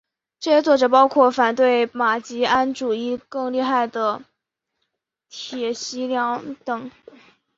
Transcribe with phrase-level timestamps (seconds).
[0.39, 4.23] 这些作者包括反对马吉安主义最厉害的
[5.29, 6.89] 铁徒良等。